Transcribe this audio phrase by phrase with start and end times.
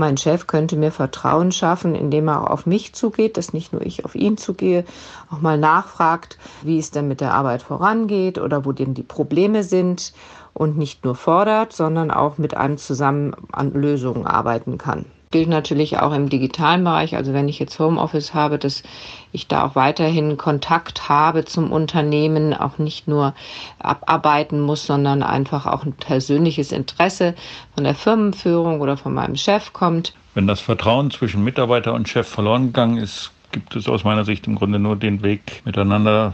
[0.00, 4.04] mein Chef könnte mir Vertrauen schaffen, indem er auf mich zugeht, dass nicht nur ich
[4.04, 4.84] auf ihn zugehe,
[5.30, 9.62] auch mal nachfragt, wie es denn mit der Arbeit vorangeht oder wo denn die Probleme
[9.62, 10.12] sind
[10.52, 15.96] und nicht nur fordert, sondern auch mit einem zusammen an Lösungen arbeiten kann gilt natürlich
[16.00, 17.14] auch im digitalen Bereich.
[17.14, 18.82] Also wenn ich jetzt Homeoffice habe, dass
[19.30, 23.34] ich da auch weiterhin Kontakt habe zum Unternehmen, auch nicht nur
[23.78, 27.36] abarbeiten muss, sondern einfach auch ein persönliches Interesse
[27.76, 30.14] von der Firmenführung oder von meinem Chef kommt.
[30.34, 34.48] Wenn das Vertrauen zwischen Mitarbeiter und Chef verloren gegangen ist, gibt es aus meiner Sicht
[34.48, 36.32] im Grunde nur den Weg, miteinander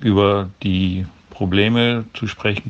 [0.00, 2.68] über die Probleme zu sprechen.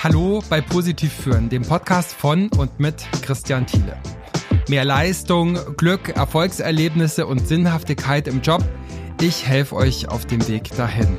[0.00, 4.00] Hallo bei Positiv führen, dem Podcast von und mit Christian Thiele.
[4.68, 8.62] Mehr Leistung, Glück, Erfolgserlebnisse und Sinnhaftigkeit im Job.
[9.20, 11.16] Ich helfe euch auf dem Weg dahin.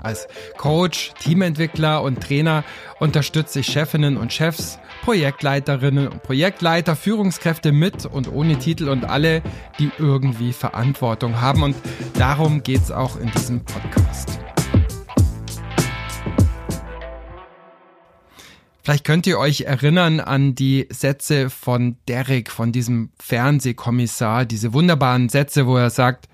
[0.00, 2.62] Als Coach, Teamentwickler und Trainer
[3.00, 9.42] unterstütze ich Chefinnen und Chefs, Projektleiterinnen und Projektleiter, Führungskräfte mit und ohne Titel und alle,
[9.80, 11.64] die irgendwie Verantwortung haben.
[11.64, 11.74] Und
[12.14, 14.38] darum geht es auch in diesem Podcast.
[18.88, 25.28] Vielleicht könnt ihr euch erinnern an die Sätze von Derek, von diesem Fernsehkommissar, diese wunderbaren
[25.28, 26.26] Sätze, wo er sagt,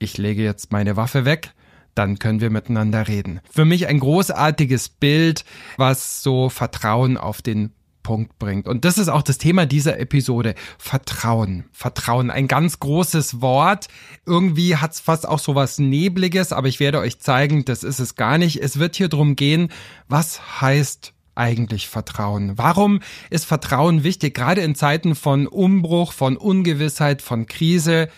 [0.00, 1.52] ich lege jetzt meine Waffe weg,
[1.94, 3.38] dann können wir miteinander reden.
[3.48, 5.44] Für mich ein großartiges Bild,
[5.76, 7.70] was so Vertrauen auf den
[8.02, 8.66] Punkt bringt.
[8.66, 10.56] Und das ist auch das Thema dieser Episode.
[10.78, 11.66] Vertrauen.
[11.70, 12.32] Vertrauen.
[12.32, 13.86] Ein ganz großes Wort.
[14.26, 18.00] Irgendwie hat es fast auch so was Nebliges, aber ich werde euch zeigen, das ist
[18.00, 18.60] es gar nicht.
[18.60, 19.68] Es wird hier drum gehen,
[20.08, 22.56] was heißt eigentlich Vertrauen?
[22.56, 28.08] Warum ist Vertrauen wichtig, gerade in Zeiten von Umbruch, von Ungewissheit, von Krise?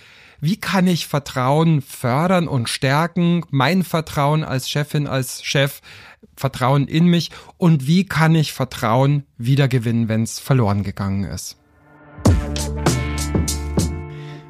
[0.40, 3.44] Wie kann ich Vertrauen fördern und stärken?
[3.50, 5.80] Mein Vertrauen als Chefin, als Chef,
[6.36, 11.56] Vertrauen in mich und wie kann ich Vertrauen wiedergewinnen, wenn es verloren gegangen ist?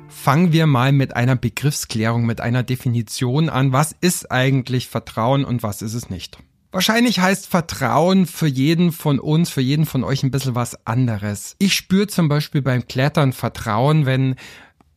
[0.08, 3.72] Fangen wir mal mit einer Begriffsklärung, mit einer Definition an.
[3.72, 6.38] Was ist eigentlich Vertrauen und was ist es nicht?
[6.72, 11.56] Wahrscheinlich heißt Vertrauen für jeden von uns, für jeden von euch ein bisschen was anderes.
[11.58, 14.36] Ich spüre zum Beispiel beim Klettern Vertrauen, wenn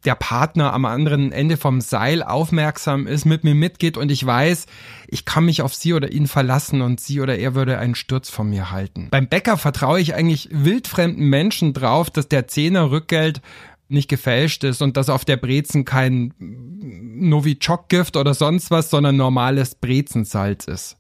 [0.06, 4.66] der Partner am anderen Ende vom Seil aufmerksam ist, mit mir mitgeht und ich weiß,
[5.08, 8.30] ich kann mich auf sie oder ihn verlassen und sie oder er würde einen Sturz
[8.30, 9.10] von mir halten.
[9.12, 13.42] Beim Bäcker vertraue ich eigentlich wildfremden Menschen drauf, dass der Zehner-Rückgeld
[13.90, 19.76] nicht gefälscht ist und dass auf der Brezen kein Novichok-Gift oder sonst was, sondern normales
[19.76, 20.99] Brezensalz ist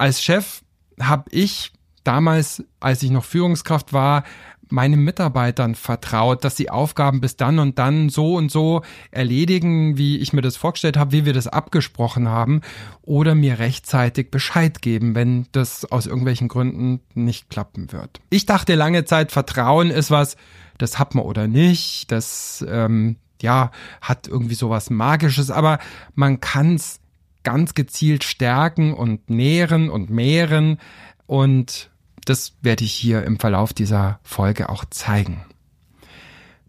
[0.00, 0.62] als Chef
[0.98, 1.72] habe ich
[2.04, 4.24] damals, als ich noch Führungskraft war,
[4.70, 10.18] meinen Mitarbeitern vertraut, dass sie Aufgaben bis dann und dann so und so erledigen, wie
[10.18, 12.62] ich mir das vorgestellt habe, wie wir das abgesprochen haben,
[13.02, 18.20] oder mir rechtzeitig Bescheid geben, wenn das aus irgendwelchen Gründen nicht klappen wird.
[18.30, 20.36] Ich dachte lange Zeit, Vertrauen ist was,
[20.78, 25.78] das hat man oder nicht, das ähm, ja hat irgendwie sowas Magisches, aber
[26.14, 27.00] man kann es
[27.42, 30.78] ganz gezielt stärken und nähren und mehren.
[31.26, 31.90] Und
[32.24, 35.44] das werde ich hier im Verlauf dieser Folge auch zeigen.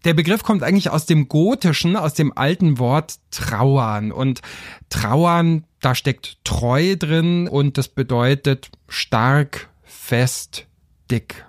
[0.04, 4.10] Der Begriff kommt eigentlich aus dem Gotischen, aus dem alten Wort trauern.
[4.10, 4.40] Und
[4.88, 10.66] trauern, da steckt treu drin und das bedeutet stark, fest,
[11.10, 11.46] dick.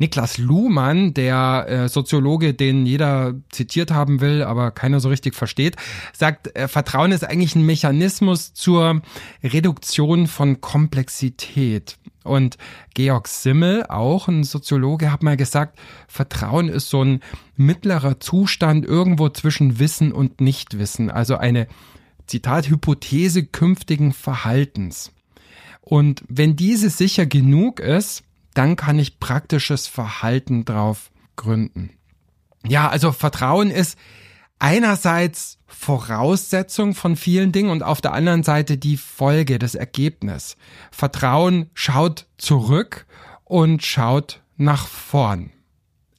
[0.00, 5.76] Niklas Luhmann, der äh, Soziologe, den jeder zitiert haben will, aber keiner so richtig versteht,
[6.14, 9.02] sagt, äh, Vertrauen ist eigentlich ein Mechanismus zur
[9.44, 11.98] Reduktion von Komplexität.
[12.24, 12.56] Und
[12.94, 15.78] Georg Simmel, auch ein Soziologe, hat mal gesagt,
[16.08, 17.20] Vertrauen ist so ein
[17.56, 21.66] mittlerer Zustand irgendwo zwischen Wissen und Nichtwissen, also eine
[22.26, 25.12] Zitat Hypothese künftigen Verhaltens.
[25.82, 28.22] Und wenn diese sicher genug ist,
[28.54, 31.90] dann kann ich praktisches Verhalten drauf gründen.
[32.66, 33.98] Ja, also Vertrauen ist
[34.58, 40.56] einerseits Voraussetzung von vielen Dingen und auf der anderen Seite die Folge, das Ergebnis.
[40.90, 43.06] Vertrauen schaut zurück
[43.44, 45.50] und schaut nach vorn.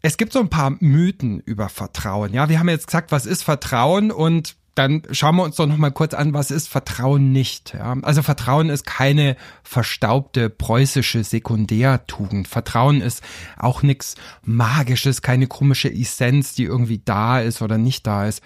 [0.01, 2.33] Es gibt so ein paar Mythen über Vertrauen.
[2.33, 5.77] Ja, wir haben jetzt gesagt, was ist Vertrauen und dann schauen wir uns doch noch
[5.77, 7.73] mal kurz an, was ist Vertrauen nicht.
[7.73, 7.95] Ja?
[8.03, 12.47] Also Vertrauen ist keine verstaubte preußische Sekundärtugend.
[12.47, 13.21] Vertrauen ist
[13.57, 18.41] auch nichts Magisches, keine komische Essenz, die irgendwie da ist oder nicht da ist.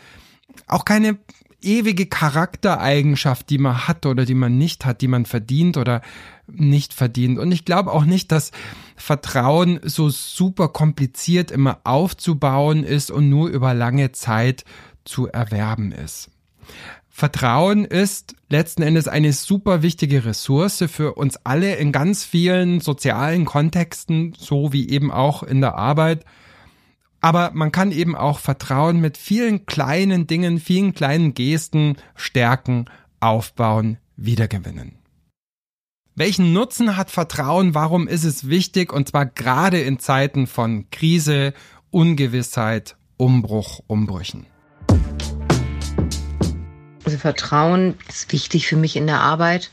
[0.68, 1.18] Auch keine
[1.62, 6.02] ewige Charaktereigenschaft, die man hat oder die man nicht hat, die man verdient oder
[6.48, 7.40] nicht verdient.
[7.40, 8.52] Und ich glaube auch nicht, dass
[8.96, 14.64] Vertrauen so super kompliziert immer aufzubauen ist und nur über lange Zeit
[15.06, 16.30] zu erwerben ist.
[17.10, 23.46] Vertrauen ist letzten Endes eine super wichtige Ressource für uns alle in ganz vielen sozialen
[23.46, 26.26] Kontexten, so wie eben auch in der Arbeit.
[27.22, 32.86] Aber man kann eben auch Vertrauen mit vielen kleinen Dingen, vielen kleinen Gesten stärken,
[33.22, 34.98] aufbauen, wiedergewinnen.
[36.16, 37.74] Welchen Nutzen hat Vertrauen?
[37.74, 38.92] Warum ist es wichtig?
[38.92, 41.54] Und zwar gerade in Zeiten von Krise,
[41.92, 44.48] Ungewissheit, Umbruch, Umbrüchen.
[47.16, 49.72] Also Vertrauen ist wichtig für mich in der Arbeit,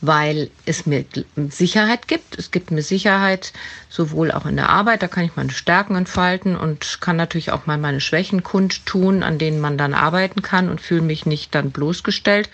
[0.00, 1.04] weil es mir
[1.50, 2.38] Sicherheit gibt.
[2.38, 3.52] Es gibt mir Sicherheit
[3.90, 7.66] sowohl auch in der Arbeit, da kann ich meine Stärken entfalten und kann natürlich auch
[7.66, 11.72] mal meine Schwächen kundtun, an denen man dann arbeiten kann und fühle mich nicht dann
[11.72, 12.48] bloßgestellt.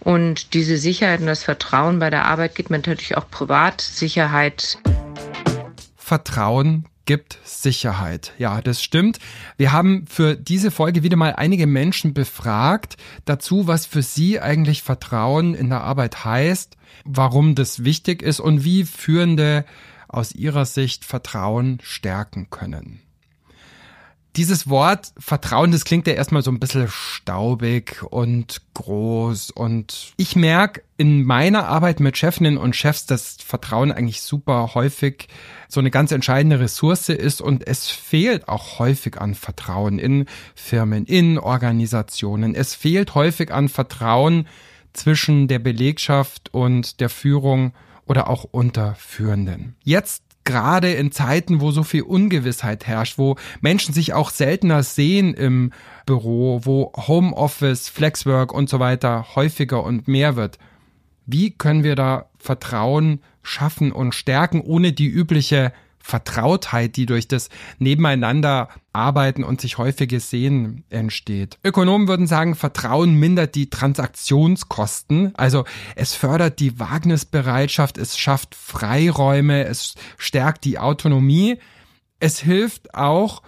[0.00, 4.78] Und diese Sicherheit und das Vertrauen bei der Arbeit gibt mir natürlich auch privat Sicherheit.
[5.96, 8.34] Vertrauen gibt Sicherheit.
[8.36, 9.18] Ja, das stimmt.
[9.56, 14.82] Wir haben für diese Folge wieder mal einige Menschen befragt dazu, was für sie eigentlich
[14.82, 16.76] Vertrauen in der Arbeit heißt,
[17.06, 19.64] warum das wichtig ist und wie Führende
[20.06, 23.00] aus ihrer Sicht Vertrauen stärken können
[24.38, 29.50] dieses Wort Vertrauen, das klingt ja erstmal so ein bisschen staubig und groß.
[29.50, 35.26] Und ich merke in meiner Arbeit mit Chefinnen und Chefs, dass Vertrauen eigentlich super häufig
[35.68, 37.40] so eine ganz entscheidende Ressource ist.
[37.40, 42.54] Und es fehlt auch häufig an Vertrauen in Firmen, in Organisationen.
[42.54, 44.46] Es fehlt häufig an Vertrauen
[44.92, 47.72] zwischen der Belegschaft und der Führung
[48.06, 49.74] oder auch unter Führenden.
[49.82, 55.34] Jetzt gerade in Zeiten, wo so viel Ungewissheit herrscht, wo Menschen sich auch seltener sehen
[55.34, 55.72] im
[56.06, 60.58] Büro, wo Homeoffice, Flexwork und so weiter häufiger und mehr wird.
[61.26, 65.74] Wie können wir da Vertrauen schaffen und stärken, ohne die übliche
[66.08, 71.58] Vertrautheit, die durch das Nebeneinander arbeiten und sich häufiges Sehen entsteht.
[71.62, 75.64] Ökonomen würden sagen, Vertrauen mindert die Transaktionskosten, also
[75.96, 81.58] es fördert die Wagnisbereitschaft, es schafft Freiräume, es stärkt die Autonomie,
[82.20, 83.42] es hilft auch,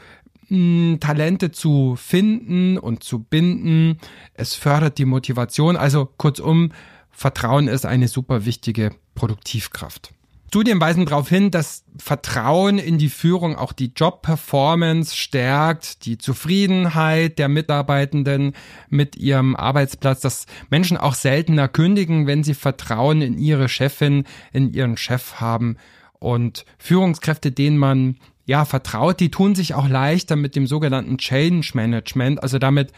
[0.48, 3.98] hm, Talente zu finden und zu binden.
[4.34, 5.78] Es fördert die Motivation.
[5.78, 6.72] Also kurzum,
[7.10, 10.12] Vertrauen ist eine super wichtige Produktivkraft.
[10.50, 17.38] Studien weisen darauf hin, dass Vertrauen in die Führung auch die Job-Performance stärkt, die Zufriedenheit
[17.38, 18.55] der Mitarbeitenden
[18.88, 24.73] mit ihrem Arbeitsplatz, dass Menschen auch seltener kündigen, wenn sie Vertrauen in ihre Chefin, in
[24.73, 25.76] ihren Chef haben.
[26.19, 31.70] Und Führungskräfte, denen man ja vertraut, die tun sich auch leichter mit dem sogenannten Change
[31.75, 32.91] Management, also damit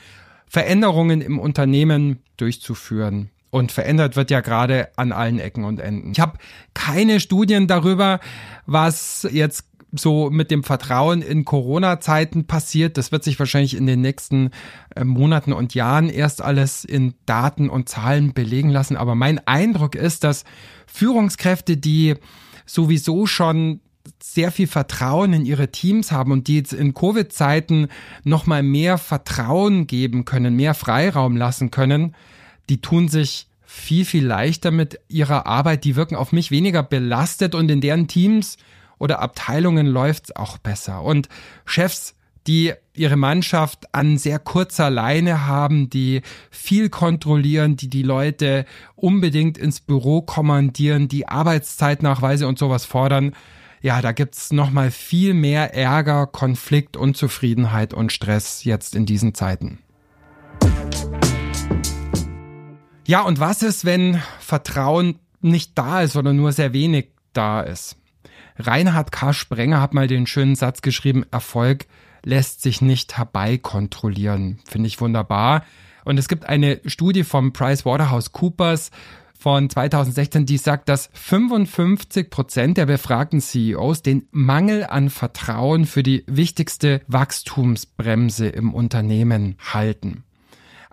[0.47, 6.13] Veränderungen im Unternehmen durchzuführen und verändert wird ja gerade an allen Ecken und Enden.
[6.13, 6.39] Ich habe
[6.73, 8.19] keine Studien darüber,
[8.65, 12.97] was jetzt so mit dem Vertrauen in Corona-Zeiten passiert.
[12.97, 14.53] Das wird sich wahrscheinlich in den nächsten
[14.97, 18.97] äh, Monaten und Jahren erst alles in Daten und Zahlen belegen lassen.
[18.97, 20.45] Aber mein Eindruck ist, dass
[20.87, 22.15] Führungskräfte, die
[22.65, 23.81] sowieso schon
[24.23, 27.89] sehr viel Vertrauen in ihre Teams haben und die jetzt in Covid-Zeiten
[28.25, 32.15] nochmal mehr Vertrauen geben können, mehr Freiraum lassen können,
[32.69, 35.85] die tun sich viel, viel leichter mit ihrer Arbeit.
[35.85, 38.59] Die wirken auf mich weniger belastet und in deren Teams
[38.99, 41.03] oder Abteilungen läuft's auch besser.
[41.03, 41.29] Und
[41.65, 42.15] Chefs,
[42.47, 49.59] die ihre Mannschaft an sehr kurzer Leine haben, die viel kontrollieren, die die Leute unbedingt
[49.59, 53.35] ins Büro kommandieren, die Arbeitszeitnachweise und sowas fordern.
[53.81, 59.35] Ja, da gibt's noch mal viel mehr Ärger, Konflikt, Unzufriedenheit und Stress jetzt in diesen
[59.35, 59.79] Zeiten.
[63.05, 67.97] Ja, und was ist, wenn Vertrauen nicht da ist oder nur sehr wenig da ist?
[68.57, 69.33] Reinhard K.
[69.33, 71.87] Sprenger hat mal den schönen Satz geschrieben, Erfolg
[72.25, 74.61] lässt sich nicht herbeikontrollieren.
[74.69, 75.65] Finde ich wunderbar.
[76.05, 78.93] Und es gibt eine Studie vom PricewaterhouseCoopers
[79.37, 86.05] von 2016, die sagt, dass 55 Prozent der befragten CEOs den Mangel an Vertrauen für
[86.05, 90.23] die wichtigste Wachstumsbremse im Unternehmen halten.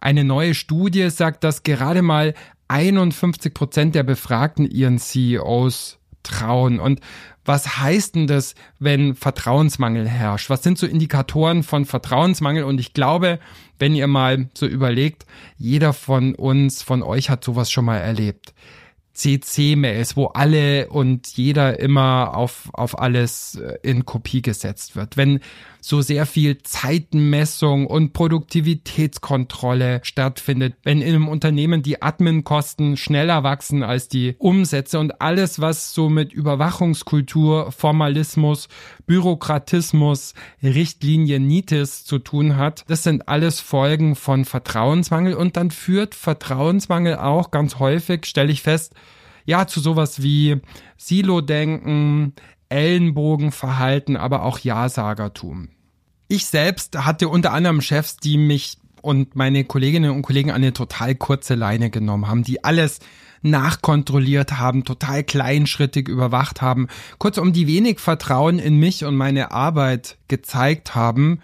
[0.01, 2.33] Eine neue Studie sagt, dass gerade mal
[2.69, 6.79] 51 Prozent der Befragten ihren CEOs trauen.
[6.79, 6.99] Und
[7.45, 10.49] was heißt denn das, wenn Vertrauensmangel herrscht?
[10.49, 12.63] Was sind so Indikatoren von Vertrauensmangel?
[12.63, 13.39] Und ich glaube,
[13.79, 15.25] wenn ihr mal so überlegt,
[15.57, 18.53] jeder von uns, von euch hat sowas schon mal erlebt.
[19.13, 25.17] CC-Mails, wo alle und jeder immer auf, auf alles äh, in Kopie gesetzt wird.
[25.17, 25.41] Wenn
[25.81, 33.83] so sehr viel Zeitenmessung und Produktivitätskontrolle stattfindet, wenn in einem Unternehmen die Adminkosten schneller wachsen
[33.83, 38.67] als die Umsätze und alles, was so mit Überwachungskultur, Formalismus,
[39.05, 46.15] Bürokratismus, Richtlinien, Nitis zu tun hat, das sind alles Folgen von Vertrauensmangel und dann führt
[46.15, 48.93] Vertrauensmangel auch ganz häufig, stelle ich fest,
[49.45, 50.57] ja, zu sowas wie
[50.97, 52.33] Silo-Denken,
[52.69, 55.69] Ellenbogenverhalten, aber auch Ja-Sagertum.
[56.27, 61.15] Ich selbst hatte unter anderem Chefs, die mich und meine Kolleginnen und Kollegen eine total
[61.15, 62.99] kurze Leine genommen haben, die alles
[63.41, 70.17] nachkontrolliert haben, total kleinschrittig überwacht haben, kurzum, die wenig Vertrauen in mich und meine Arbeit
[70.27, 71.41] gezeigt haben.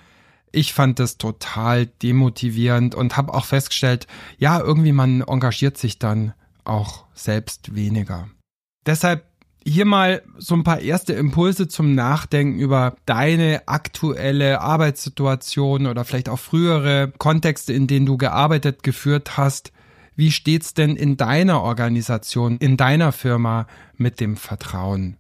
[0.52, 6.34] Ich fand das total demotivierend und habe auch festgestellt, ja, irgendwie man engagiert sich dann
[6.64, 8.30] auch selbst weniger.
[8.86, 9.26] Deshalb
[9.68, 16.30] hier mal so ein paar erste Impulse zum Nachdenken über deine aktuelle Arbeitssituation oder vielleicht
[16.30, 19.72] auch frühere Kontexte, in denen du gearbeitet, geführt hast.
[20.16, 23.68] Wie steht's denn in deiner Organisation, in deiner Firma
[23.98, 25.18] mit dem Vertrauen?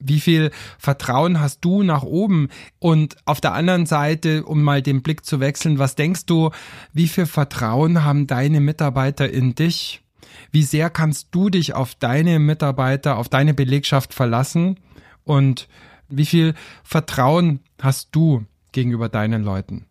[0.00, 2.48] Wie viel Vertrauen hast du nach oben?
[2.80, 6.50] Und auf der anderen Seite, um mal den Blick zu wechseln, was denkst du,
[6.92, 10.01] wie viel Vertrauen haben deine Mitarbeiter in dich?
[10.50, 14.78] Wie sehr kannst du dich auf deine Mitarbeiter, auf deine Belegschaft verlassen?
[15.24, 15.68] Und
[16.08, 19.86] wie viel Vertrauen hast du gegenüber deinen Leuten?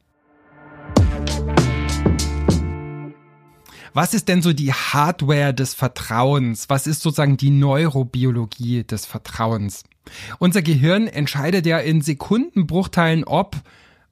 [3.94, 6.70] Was ist denn so die Hardware des Vertrauens?
[6.70, 9.84] Was ist sozusagen die Neurobiologie des Vertrauens?
[10.40, 13.58] Unser Gehirn entscheidet ja in Sekundenbruchteilen, ob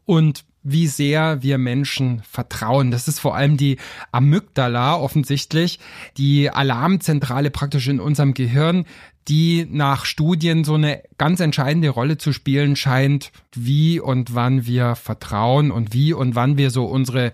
[0.05, 2.91] und wie sehr wir Menschen vertrauen.
[2.91, 3.77] Das ist vor allem die
[4.11, 5.79] Amygdala offensichtlich,
[6.17, 8.85] die Alarmzentrale praktisch in unserem Gehirn,
[9.27, 14.95] die nach Studien so eine ganz entscheidende Rolle zu spielen scheint, wie und wann wir
[14.95, 17.31] vertrauen und wie und wann wir so unsere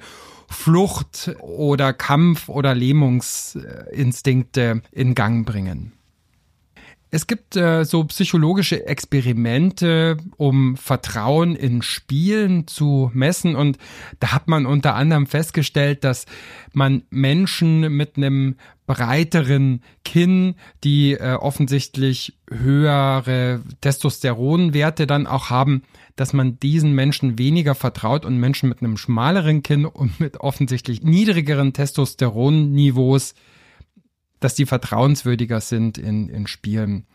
[0.47, 5.93] Flucht oder Kampf oder Lähmungsinstinkte in Gang bringen.
[7.15, 13.55] Es gibt äh, so psychologische Experimente, um Vertrauen in Spielen zu messen.
[13.55, 13.77] Und
[14.19, 16.25] da hat man unter anderem festgestellt, dass
[16.73, 25.83] man Menschen mit einem breiteren Kinn, die äh, offensichtlich höhere Testosteronwerte dann auch haben,
[26.17, 31.01] dass man diesen Menschen weniger vertraut und Menschen mit einem schmaleren Kinn und mit offensichtlich
[31.01, 33.35] niedrigeren Testosteronniveaus
[34.45, 37.07] dass die vertrauenswürdiger sind in, in Spielen.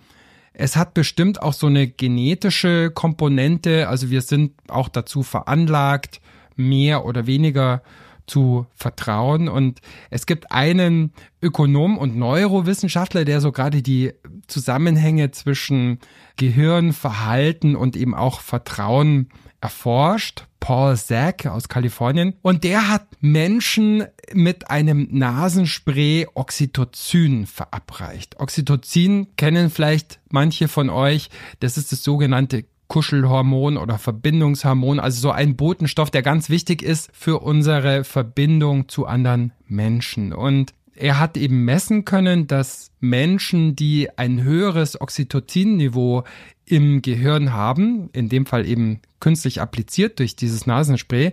[0.53, 6.21] Es hat bestimmt auch so eine genetische Komponente, also wir sind auch dazu veranlagt,
[6.57, 7.83] mehr oder weniger
[8.27, 9.49] zu vertrauen.
[9.49, 14.13] Und es gibt einen Ökonom und Neurowissenschaftler, der so gerade die
[14.49, 16.01] Zusammenhänge zwischen
[16.35, 19.29] Gehirn, Verhalten und eben auch Vertrauen
[19.61, 22.35] erforscht, Paul Zack aus Kalifornien.
[22.43, 28.39] Und der hat Menschen mit einem Nasenspray Oxytocin verabreicht.
[28.39, 31.31] Oxytocin kennen vielleicht manche von euch.
[31.61, 37.09] Das ist das sogenannte Kuschelhormon oder Verbindungshormon, also so ein Botenstoff, der ganz wichtig ist
[37.13, 40.33] für unsere Verbindung zu anderen Menschen.
[40.33, 46.25] Und er hat eben messen können, dass Menschen, die ein höheres Oxytocin-Niveau
[46.67, 51.33] im Gehirn haben, in dem Fall eben künstlich appliziert durch dieses Nasenspray,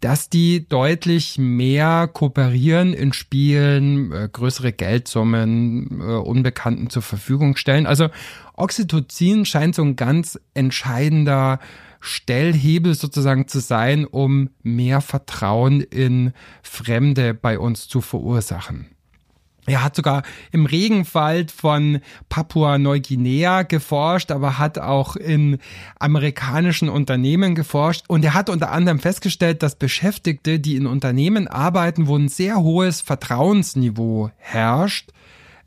[0.00, 7.86] dass die deutlich mehr kooperieren in Spielen, äh, größere Geldsummen äh, Unbekannten zur Verfügung stellen.
[7.86, 8.08] Also
[8.54, 11.60] Oxytocin scheint so ein ganz entscheidender
[12.00, 16.32] Stellhebel sozusagen zu sein, um mehr Vertrauen in
[16.62, 18.95] Fremde bei uns zu verursachen.
[19.66, 25.58] Er hat sogar im Regenwald von Papua-Neuguinea geforscht, aber hat auch in
[25.98, 28.04] amerikanischen Unternehmen geforscht.
[28.06, 32.58] Und er hat unter anderem festgestellt, dass Beschäftigte, die in Unternehmen arbeiten, wo ein sehr
[32.58, 35.10] hohes Vertrauensniveau herrscht,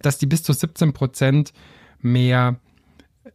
[0.02, 1.54] dass die bis zu 17 Prozent
[2.00, 2.56] mehr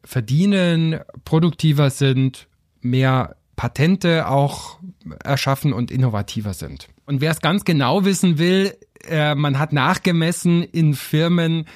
[0.03, 2.49] verdienen, produktiver sind,
[2.81, 4.79] mehr Patente auch
[5.23, 6.89] erschaffen und innovativer sind.
[7.07, 8.75] Und wer es ganz genau wissen will,
[9.09, 11.67] äh, man hat nachgemessen in Firmen,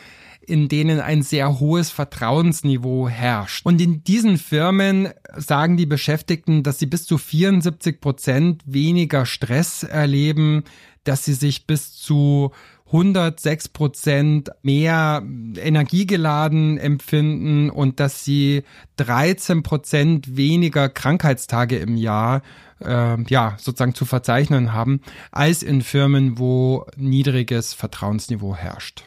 [0.48, 3.66] in denen ein sehr hohes Vertrauensniveau herrscht.
[3.66, 9.82] Und in diesen Firmen sagen die Beschäftigten, dass sie bis zu 74 Prozent weniger Stress
[9.82, 10.64] erleben,
[11.04, 12.52] dass sie sich bis zu
[12.88, 15.22] 106 Prozent mehr
[15.56, 18.64] energiegeladen empfinden und dass sie
[18.96, 22.42] 13 Prozent weniger Krankheitstage im Jahr
[22.80, 29.04] äh, ja sozusagen zu verzeichnen haben als in Firmen, wo niedriges Vertrauensniveau herrscht.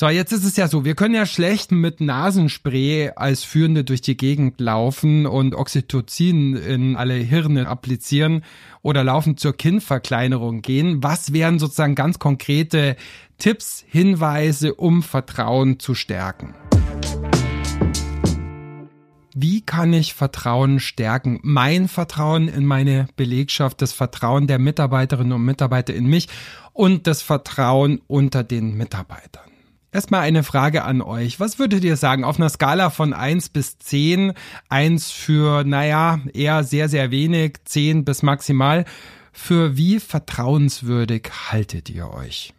[0.00, 4.00] So, jetzt ist es ja so, wir können ja schlecht mit Nasenspray als Führende durch
[4.00, 8.44] die Gegend laufen und Oxytocin in alle Hirne applizieren
[8.80, 11.02] oder laufen zur Kindverkleinerung gehen.
[11.02, 12.94] Was wären sozusagen ganz konkrete
[13.38, 16.54] Tipps, Hinweise, um Vertrauen zu stärken?
[19.34, 21.40] Wie kann ich Vertrauen stärken?
[21.42, 26.28] Mein Vertrauen in meine Belegschaft, das Vertrauen der Mitarbeiterinnen und Mitarbeiter in mich
[26.72, 29.47] und das Vertrauen unter den Mitarbeitern.
[29.90, 31.40] Erstmal eine Frage an euch.
[31.40, 34.34] Was würdet ihr sagen auf einer Skala von eins bis zehn?
[34.68, 38.84] Eins für, naja, eher sehr, sehr wenig, zehn bis maximal.
[39.32, 42.52] Für wie vertrauenswürdig haltet ihr euch?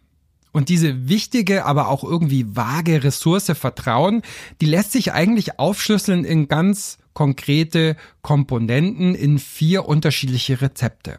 [0.50, 4.22] Und diese wichtige, aber auch irgendwie vage Ressource Vertrauen,
[4.60, 11.18] die lässt sich eigentlich aufschlüsseln in ganz konkrete Komponenten in vier unterschiedliche Rezepte.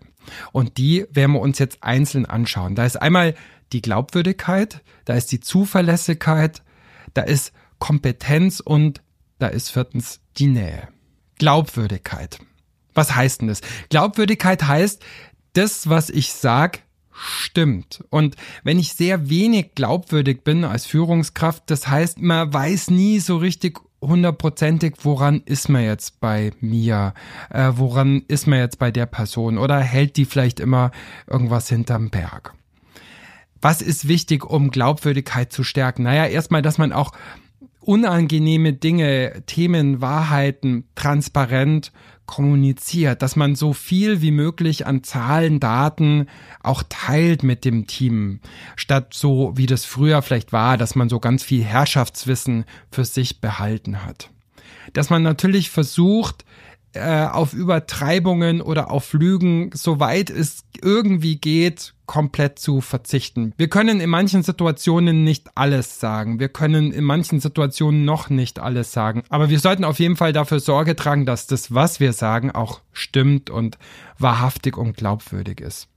[0.52, 2.76] Und die werden wir uns jetzt einzeln anschauen.
[2.76, 3.36] Da ist einmal
[3.74, 6.62] die Glaubwürdigkeit, da ist die Zuverlässigkeit,
[7.14, 9.02] da ist Kompetenz und
[9.40, 10.88] da ist viertens die Nähe.
[11.38, 12.40] Glaubwürdigkeit.
[12.94, 13.62] Was heißt denn das?
[13.90, 15.04] Glaubwürdigkeit heißt,
[15.54, 18.04] das, was ich sag, stimmt.
[18.10, 23.38] Und wenn ich sehr wenig glaubwürdig bin als Führungskraft, das heißt, man weiß nie so
[23.38, 27.14] richtig hundertprozentig, woran ist man jetzt bei mir,
[27.50, 30.92] äh, woran ist man jetzt bei der Person oder hält die vielleicht immer
[31.28, 32.54] irgendwas hinterm Berg.
[33.62, 36.04] Was ist wichtig, um Glaubwürdigkeit zu stärken?
[36.04, 37.12] Naja, erstmal, dass man auch
[37.80, 41.92] unangenehme Dinge, Themen, Wahrheiten transparent
[42.26, 46.28] kommuniziert, dass man so viel wie möglich an Zahlen, Daten
[46.64, 48.40] auch teilt mit dem Team,
[48.78, 53.42] statt so wie das früher vielleicht war, dass man so ganz viel Herrschaftswissen für sich
[53.42, 54.30] behalten hat.
[54.94, 56.46] Dass man natürlich versucht,
[56.94, 63.54] äh, auf Übertreibungen oder auf Lügen, soweit es irgendwie geht, komplett zu verzichten.
[63.58, 66.40] Wir können in manchen Situationen nicht alles sagen.
[66.40, 69.24] Wir können in manchen Situationen noch nicht alles sagen.
[69.30, 72.82] Aber wir sollten auf jeden Fall dafür Sorge tragen, dass das, was wir sagen, auch
[72.92, 73.78] stimmt und
[74.18, 75.88] wahrhaftig und glaubwürdig ist.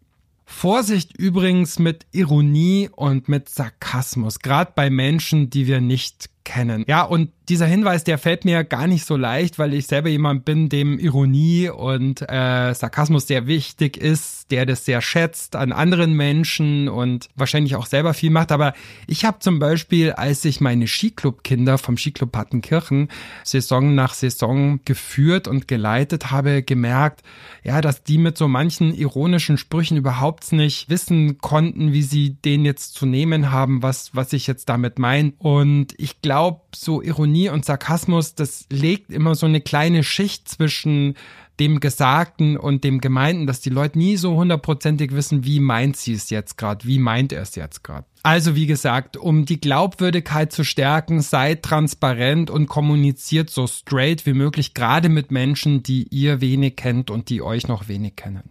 [0.47, 6.85] Vorsicht übrigens mit Ironie und mit Sarkasmus, gerade bei Menschen, die wir nicht kennen.
[6.87, 10.45] Ja, und dieser Hinweis, der fällt mir gar nicht so leicht, weil ich selber jemand
[10.45, 16.15] bin, dem Ironie und äh, Sarkasmus sehr wichtig ist, der das sehr schätzt an anderen
[16.15, 18.51] Menschen und wahrscheinlich auch selber viel macht.
[18.51, 18.73] Aber
[19.07, 23.09] ich habe zum Beispiel, als ich meine Skiclub-Kinder vom Skiclub Pattenkirchen
[23.45, 27.23] Saison nach Saison geführt und geleitet habe, gemerkt,
[27.63, 32.65] ja, dass die mit so manchen ironischen Sprüchen überhaupt nicht wissen konnten, wie sie den
[32.65, 35.33] jetzt zu nehmen haben, was, was ich jetzt damit meine.
[35.39, 40.49] Und ich glaube, so Ironie Ironie und Sarkasmus, das legt immer so eine kleine Schicht
[40.49, 41.17] zwischen
[41.59, 46.13] dem Gesagten und dem Gemeinten, dass die Leute nie so hundertprozentig wissen, wie meint sie
[46.13, 48.07] es jetzt gerade, wie meint er es jetzt gerade.
[48.23, 54.33] Also wie gesagt, um die Glaubwürdigkeit zu stärken, seid transparent und kommuniziert so straight wie
[54.33, 58.51] möglich, gerade mit Menschen, die ihr wenig kennt und die euch noch wenig kennen.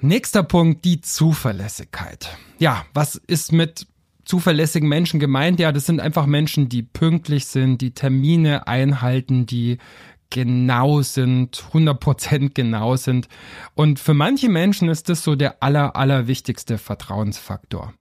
[0.00, 2.36] Nächster Punkt, die Zuverlässigkeit.
[2.58, 3.86] Ja, was ist mit
[4.24, 5.60] zuverlässigen Menschen gemeint?
[5.60, 9.78] Ja, das sind einfach Menschen, die pünktlich sind, die Termine einhalten, die
[10.30, 13.28] genau sind, 100% genau sind.
[13.74, 17.92] Und für manche Menschen ist das so der aller, aller wichtigste Vertrauensfaktor.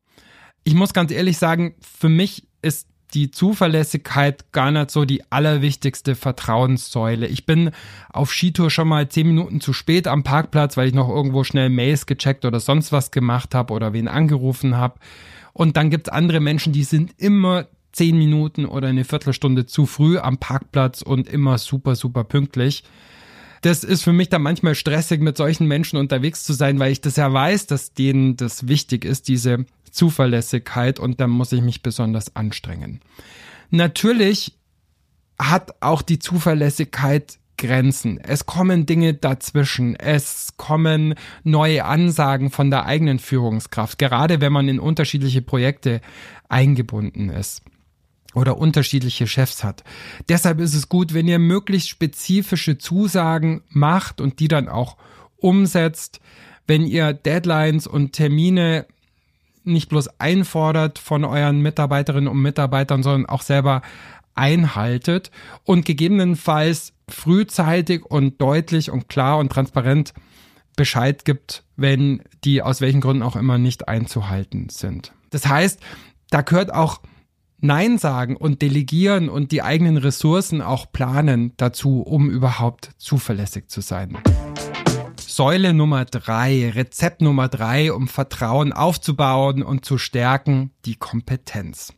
[0.63, 6.15] Ich muss ganz ehrlich sagen, für mich ist die Zuverlässigkeit gar nicht so die allerwichtigste
[6.15, 7.27] Vertrauenssäule.
[7.27, 7.71] Ich bin
[8.09, 11.69] auf Skitour schon mal zehn Minuten zu spät am Parkplatz, weil ich noch irgendwo schnell
[11.69, 14.95] Mails gecheckt oder sonst was gemacht habe oder wen angerufen habe.
[15.53, 20.17] Und dann gibt's andere Menschen, die sind immer zehn Minuten oder eine Viertelstunde zu früh
[20.17, 22.83] am Parkplatz und immer super, super pünktlich.
[23.61, 27.01] Das ist für mich dann manchmal stressig, mit solchen Menschen unterwegs zu sein, weil ich
[27.01, 31.83] das ja weiß, dass denen das wichtig ist, diese Zuverlässigkeit und dann muss ich mich
[31.83, 33.01] besonders anstrengen.
[33.69, 34.53] Natürlich
[35.37, 38.19] hat auch die Zuverlässigkeit Grenzen.
[38.19, 39.95] Es kommen Dinge dazwischen.
[39.95, 46.01] Es kommen neue Ansagen von der eigenen Führungskraft, gerade wenn man in unterschiedliche Projekte
[46.49, 47.61] eingebunden ist
[48.33, 49.83] oder unterschiedliche Chefs hat.
[50.27, 54.97] Deshalb ist es gut, wenn ihr möglichst spezifische Zusagen macht und die dann auch
[55.37, 56.19] umsetzt.
[56.65, 58.87] Wenn ihr Deadlines und Termine
[59.63, 63.83] nicht bloß einfordert von euren Mitarbeiterinnen und Mitarbeitern, sondern auch selber
[64.33, 65.29] einhaltet
[65.63, 70.13] und gegebenenfalls frühzeitig und deutlich und klar und transparent
[70.75, 75.13] Bescheid gibt, wenn die aus welchen Gründen auch immer nicht einzuhalten sind.
[75.29, 75.79] Das heißt,
[76.29, 77.01] da gehört auch
[77.59, 83.81] Nein sagen und delegieren und die eigenen Ressourcen auch planen dazu, um überhaupt zuverlässig zu
[83.81, 84.17] sein.
[85.19, 91.93] Säule Nummer drei, Rezept Nummer drei, um Vertrauen aufzubauen und zu stärken, die Kompetenz.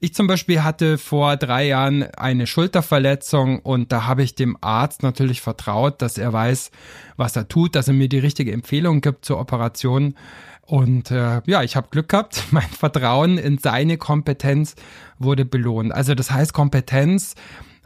[0.00, 5.02] Ich zum Beispiel hatte vor drei Jahren eine Schulterverletzung und da habe ich dem Arzt
[5.02, 6.70] natürlich vertraut, dass er weiß,
[7.16, 10.14] was er tut, dass er mir die richtige Empfehlung gibt zur Operation.
[10.62, 12.44] Und äh, ja, ich habe Glück gehabt.
[12.52, 14.76] Mein Vertrauen in seine Kompetenz
[15.18, 15.92] wurde belohnt.
[15.92, 17.34] Also das heißt, Kompetenz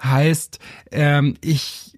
[0.02, 0.58] heißt,
[0.90, 1.96] ähm, ich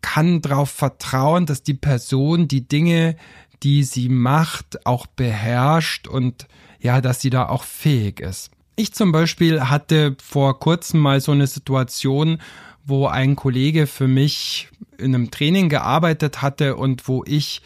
[0.00, 3.16] kann darauf vertrauen, dass die Person die Dinge,
[3.62, 6.46] die sie macht, auch beherrscht und
[6.80, 8.50] ja, dass sie da auch fähig ist.
[8.74, 12.38] Ich zum Beispiel hatte vor kurzem mal so eine Situation,
[12.84, 17.62] wo ein Kollege für mich in einem Training gearbeitet hatte und wo ich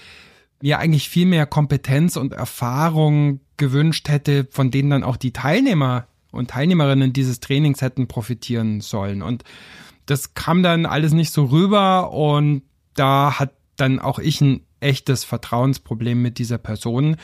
[0.60, 6.06] mir eigentlich viel mehr Kompetenz und Erfahrung gewünscht hätte, von denen dann auch die Teilnehmer
[6.32, 9.22] und Teilnehmerinnen dieses Trainings hätten profitieren sollen.
[9.22, 9.44] Und
[10.06, 12.62] das kam dann alles nicht so rüber und
[12.94, 17.16] da hat dann auch ich ein echtes Vertrauensproblem mit dieser Person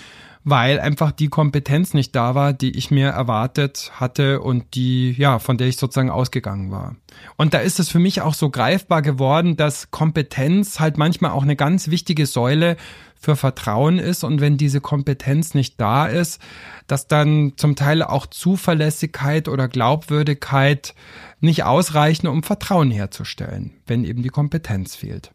[0.44, 5.38] weil einfach die Kompetenz nicht da war, die ich mir erwartet hatte und die, ja,
[5.38, 6.96] von der ich sozusagen ausgegangen war.
[7.36, 11.42] Und da ist es für mich auch so greifbar geworden, dass Kompetenz halt manchmal auch
[11.42, 12.76] eine ganz wichtige Säule
[13.14, 16.40] für Vertrauen ist und wenn diese Kompetenz nicht da ist,
[16.88, 20.94] dass dann zum Teil auch Zuverlässigkeit oder Glaubwürdigkeit
[21.38, 25.30] nicht ausreichen, um Vertrauen herzustellen, wenn eben die Kompetenz fehlt.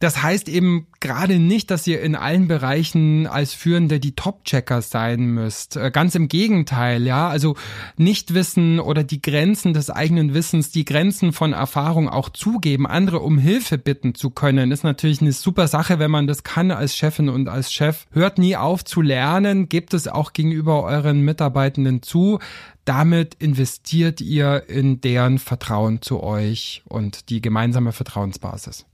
[0.00, 5.26] Das heißt eben gerade nicht, dass ihr in allen Bereichen als Führende die Top-Checker sein
[5.26, 5.76] müsst.
[5.76, 7.28] Äh, ganz im Gegenteil, ja.
[7.28, 7.56] Also
[7.96, 13.38] Nichtwissen oder die Grenzen des eigenen Wissens, die Grenzen von Erfahrung auch zugeben, andere um
[13.38, 17.28] Hilfe bitten zu können, ist natürlich eine super Sache, wenn man das kann als Chefin
[17.28, 18.06] und als Chef.
[18.12, 22.38] Hört nie auf zu lernen, gebt es auch gegenüber euren Mitarbeitenden zu.
[22.84, 28.86] Damit investiert ihr in deren Vertrauen zu euch und die gemeinsame Vertrauensbasis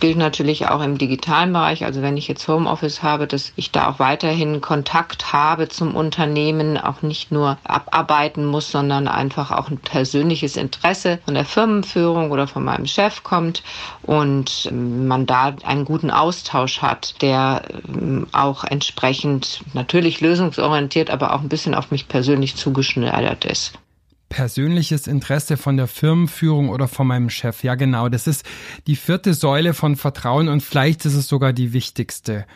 [0.00, 1.84] gilt natürlich auch im digitalen Bereich.
[1.84, 6.78] Also wenn ich jetzt Homeoffice habe, dass ich da auch weiterhin Kontakt habe zum Unternehmen,
[6.78, 12.46] auch nicht nur abarbeiten muss, sondern einfach auch ein persönliches Interesse von der Firmenführung oder
[12.46, 13.64] von meinem Chef kommt
[14.02, 21.40] und man da einen guten Austausch hat, der ähm, auch entsprechend natürlich lösungsorientiert, aber auch
[21.40, 23.72] ein bisschen auf mich persönlich zugeschneidert ist
[24.28, 27.62] persönliches Interesse von der Firmenführung oder von meinem Chef.
[27.62, 28.08] Ja, genau.
[28.08, 28.44] Das ist
[28.86, 32.46] die vierte Säule von Vertrauen und vielleicht ist es sogar die wichtigste.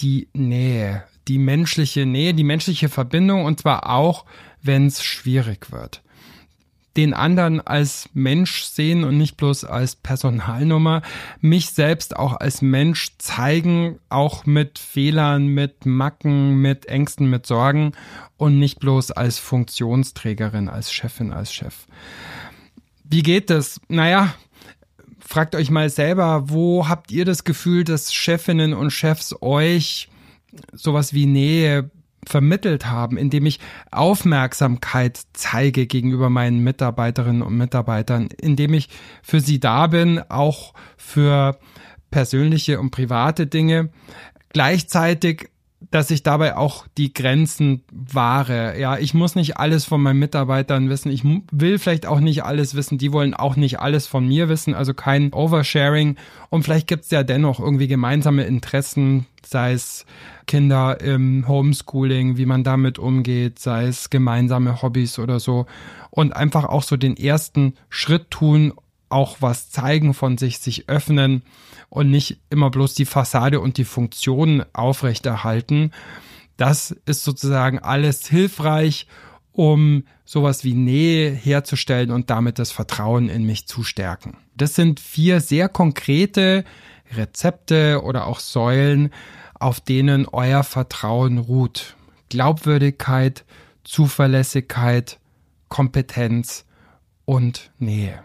[0.00, 4.24] Die Nähe, die menschliche Nähe, die menschliche Verbindung und zwar auch,
[4.62, 6.03] wenn es schwierig wird
[6.96, 11.02] den anderen als Mensch sehen und nicht bloß als Personalnummer,
[11.40, 17.92] mich selbst auch als Mensch zeigen, auch mit Fehlern, mit Macken, mit Ängsten, mit Sorgen
[18.36, 21.86] und nicht bloß als Funktionsträgerin, als Chefin, als Chef.
[23.04, 23.80] Wie geht das?
[23.88, 24.34] Naja,
[25.18, 30.08] fragt euch mal selber, wo habt ihr das Gefühl, dass Chefinnen und Chefs euch
[30.72, 31.90] sowas wie Nähe
[32.26, 33.60] vermittelt haben, indem ich
[33.90, 38.88] Aufmerksamkeit zeige gegenüber meinen Mitarbeiterinnen und Mitarbeitern, indem ich
[39.22, 41.58] für sie da bin, auch für
[42.10, 43.90] persönliche und private Dinge.
[44.50, 45.50] Gleichzeitig
[45.90, 48.78] dass ich dabei auch die Grenzen wahre.
[48.78, 51.10] Ja, ich muss nicht alles von meinen Mitarbeitern wissen.
[51.10, 52.98] Ich will vielleicht auch nicht alles wissen.
[52.98, 54.74] Die wollen auch nicht alles von mir wissen.
[54.74, 56.16] Also kein Oversharing.
[56.50, 60.06] Und vielleicht gibt es ja dennoch irgendwie gemeinsame Interessen, sei es
[60.46, 65.66] Kinder im Homeschooling, wie man damit umgeht, sei es gemeinsame Hobbys oder so.
[66.10, 68.72] Und einfach auch so den ersten Schritt tun,
[69.08, 71.42] auch was zeigen von sich, sich öffnen
[71.88, 75.92] und nicht immer bloß die Fassade und die Funktion aufrechterhalten.
[76.56, 79.06] Das ist sozusagen alles hilfreich,
[79.52, 84.36] um sowas wie Nähe herzustellen und damit das Vertrauen in mich zu stärken.
[84.56, 86.64] Das sind vier sehr konkrete
[87.12, 89.10] Rezepte oder auch Säulen,
[89.54, 91.96] auf denen euer Vertrauen ruht.
[92.28, 93.44] Glaubwürdigkeit,
[93.84, 95.18] Zuverlässigkeit,
[95.68, 96.64] Kompetenz
[97.24, 98.22] und Nähe.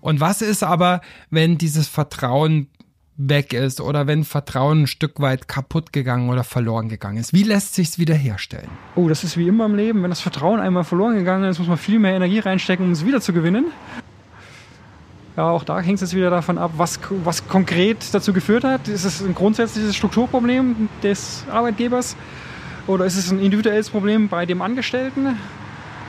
[0.00, 2.68] Und was ist aber, wenn dieses Vertrauen
[3.16, 7.34] weg ist oder wenn Vertrauen ein Stück weit kaputt gegangen oder verloren gegangen ist?
[7.34, 8.70] Wie lässt sich es wiederherstellen?
[8.96, 10.02] Oh, das ist wie immer im Leben.
[10.02, 13.04] Wenn das Vertrauen einmal verloren gegangen ist, muss man viel mehr Energie reinstecken, um es
[13.04, 13.66] wieder zu gewinnen.
[15.36, 18.88] Ja, auch da hängt es jetzt wieder davon ab, was, was konkret dazu geführt hat.
[18.88, 22.16] Ist es ein grundsätzliches Strukturproblem des Arbeitgebers
[22.86, 25.36] oder ist es ein individuelles Problem bei dem Angestellten?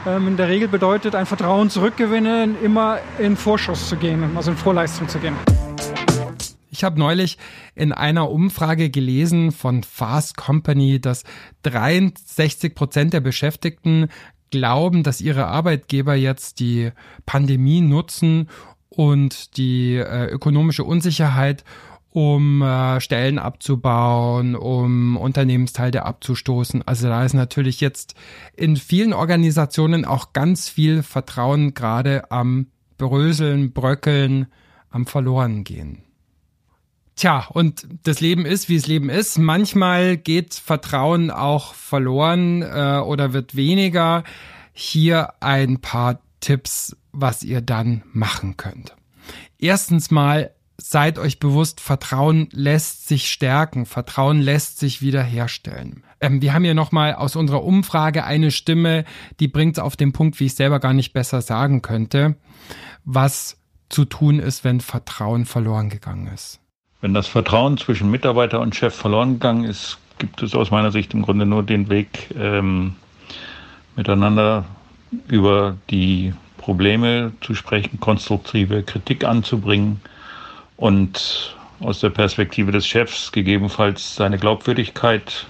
[0.05, 4.57] Ähm, in der Regel bedeutet ein Vertrauen zurückgewinnen, immer in Vorschuss zu gehen, also in
[4.57, 5.35] Vorleistung zu gehen.
[6.71, 7.37] Ich habe neulich
[7.75, 11.23] in einer Umfrage gelesen von Fast Company, dass
[11.63, 14.07] 63 Prozent der Beschäftigten
[14.49, 16.91] glauben, dass ihre Arbeitgeber jetzt die
[17.27, 18.49] Pandemie nutzen
[18.89, 21.63] und die äh, ökonomische Unsicherheit,
[22.11, 26.85] um äh, Stellen abzubauen, um Unternehmensteile abzustoßen.
[26.85, 28.15] Also da ist natürlich jetzt
[28.55, 34.47] in vielen Organisationen auch ganz viel Vertrauen gerade am Bröseln, Bröckeln,
[34.89, 36.03] am Verlorengehen.
[37.15, 39.37] Tja, und das Leben ist, wie es Leben ist.
[39.37, 44.23] Manchmal geht Vertrauen auch verloren äh, oder wird weniger.
[44.73, 48.95] Hier ein paar Tipps, was ihr dann machen könnt.
[49.59, 50.51] Erstens mal
[50.83, 56.03] seid euch bewusst, Vertrauen lässt sich stärken, Vertrauen lässt sich wiederherstellen.
[56.19, 59.05] Ähm, wir haben hier nochmal aus unserer Umfrage eine Stimme,
[59.39, 62.35] die bringt es auf den Punkt, wie ich selber gar nicht besser sagen könnte,
[63.03, 63.57] was
[63.89, 66.59] zu tun ist, wenn Vertrauen verloren gegangen ist.
[67.01, 71.13] Wenn das Vertrauen zwischen Mitarbeiter und Chef verloren gegangen ist, gibt es aus meiner Sicht
[71.13, 72.95] im Grunde nur den Weg, ähm,
[73.95, 74.65] miteinander
[75.27, 79.99] über die Probleme zu sprechen, konstruktive Kritik anzubringen
[80.81, 85.45] und aus der Perspektive des Chefs gegebenenfalls seine Glaubwürdigkeit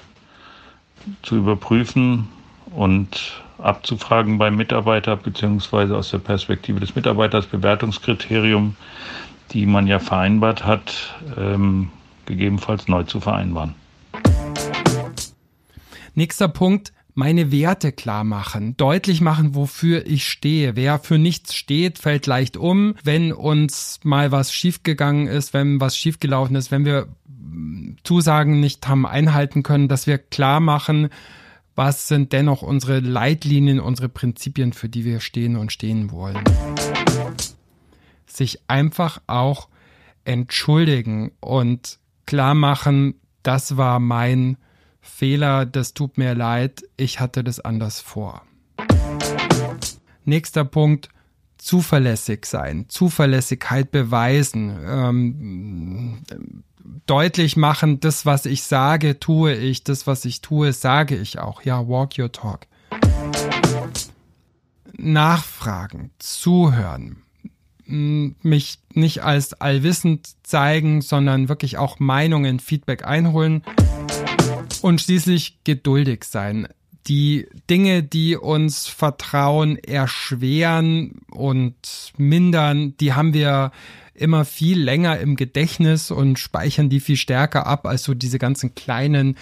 [1.24, 2.28] zu überprüfen
[2.76, 8.76] und abzufragen beim Mitarbeiter, beziehungsweise aus der Perspektive des Mitarbeiters Bewertungskriterium,
[9.52, 11.90] die man ja vereinbart hat, ähm,
[12.26, 13.74] gegebenenfalls neu zu vereinbaren.
[16.14, 20.76] Nächster Punkt, meine Werte klar machen, deutlich machen, wofür ich stehe.
[20.76, 22.96] Wer für nichts steht, fällt leicht um.
[23.04, 27.08] Wenn uns mal was schiefgegangen ist, wenn was schiefgelaufen ist, wenn wir
[28.04, 31.10] Zusagen nicht haben einhalten können, dass wir klar machen,
[31.76, 36.44] was sind dennoch unsere Leitlinien, unsere Prinzipien, für die wir stehen und stehen wollen.
[38.26, 39.68] Sich einfach auch
[40.24, 44.58] entschuldigen und klar machen, das war mein
[45.02, 48.44] Fehler, das tut mir leid, ich hatte das anders vor.
[50.24, 51.10] Nächster Punkt,
[51.58, 56.24] zuverlässig sein, Zuverlässigkeit beweisen, ähm,
[57.08, 61.64] deutlich machen, das, was ich sage, tue ich, das, was ich tue, sage ich auch.
[61.64, 62.68] Ja, walk your talk.
[64.98, 67.24] Nachfragen, zuhören,
[67.86, 73.64] mich nicht als allwissend zeigen, sondern wirklich auch Meinungen, Feedback einholen
[74.82, 76.68] und schließlich geduldig sein.
[77.08, 83.72] Die Dinge, die uns Vertrauen erschweren und mindern, die haben wir
[84.22, 88.76] immer viel länger im Gedächtnis und speichern die viel stärker ab als so diese ganzen
[88.76, 89.36] kleinen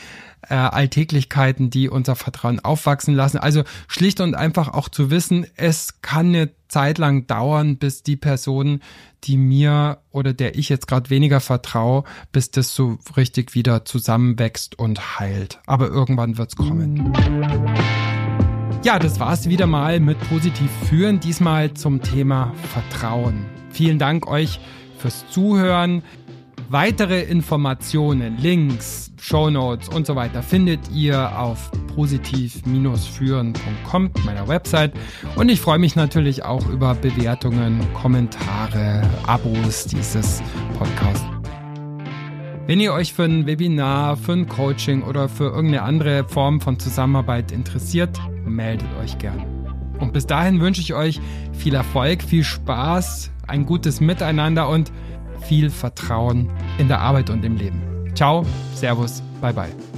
[0.48, 3.38] äh, Alltäglichkeiten, die unser Vertrauen aufwachsen lassen.
[3.38, 8.16] Also schlicht und einfach auch zu wissen, es kann eine Zeit lang dauern, bis die
[8.16, 8.82] Person,
[9.26, 14.80] die mir oder der ich jetzt gerade weniger vertraue, bis das so richtig wieder zusammenwächst
[14.80, 15.60] und heilt.
[15.66, 17.14] Aber irgendwann wird's kommen.
[18.84, 23.59] Ja, das war's wieder mal mit Positiv führen, diesmal zum Thema Vertrauen.
[23.72, 24.60] Vielen Dank euch
[24.98, 26.04] fürs Zuhören.
[26.70, 34.94] Weitere Informationen, Links, Shownotes und so weiter findet ihr auf positiv-führen.com, meiner Website.
[35.36, 40.44] Und ich freue mich natürlich auch über Bewertungen, Kommentare, Abos dieses
[40.78, 41.26] Podcasts.
[42.68, 46.78] Wenn ihr euch für ein Webinar, für ein Coaching oder für irgendeine andere Form von
[46.78, 49.44] Zusammenarbeit interessiert, meldet euch gern.
[50.00, 51.20] Und bis dahin wünsche ich euch
[51.52, 54.92] viel Erfolg, viel Spaß, ein gutes Miteinander und
[55.42, 57.82] viel Vertrauen in der Arbeit und im Leben.
[58.16, 59.89] Ciao, Servus, bye bye.